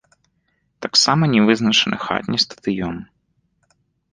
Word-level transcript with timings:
Таксама 0.85 1.23
не 1.35 1.41
вызначаны 1.49 1.97
хатні 2.07 2.37
стадыён. 2.45 2.95